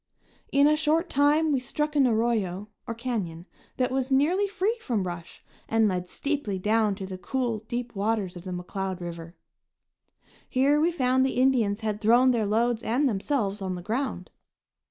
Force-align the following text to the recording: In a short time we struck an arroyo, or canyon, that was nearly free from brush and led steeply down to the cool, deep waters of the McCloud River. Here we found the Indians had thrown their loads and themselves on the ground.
In 0.51 0.65
a 0.65 0.75
short 0.75 1.11
time 1.11 1.51
we 1.51 1.59
struck 1.59 1.95
an 1.95 2.07
arroyo, 2.07 2.69
or 2.87 2.95
canyon, 2.95 3.45
that 3.77 3.91
was 3.91 4.09
nearly 4.09 4.47
free 4.47 4.75
from 4.81 5.03
brush 5.03 5.43
and 5.69 5.87
led 5.87 6.09
steeply 6.09 6.57
down 6.57 6.95
to 6.95 7.05
the 7.05 7.19
cool, 7.19 7.59
deep 7.67 7.93
waters 7.95 8.35
of 8.35 8.43
the 8.43 8.49
McCloud 8.51 8.99
River. 8.99 9.35
Here 10.49 10.81
we 10.81 10.91
found 10.91 11.23
the 11.23 11.39
Indians 11.39 11.81
had 11.81 12.01
thrown 12.01 12.31
their 12.31 12.47
loads 12.47 12.81
and 12.81 13.07
themselves 13.07 13.61
on 13.61 13.75
the 13.75 13.83
ground. 13.83 14.31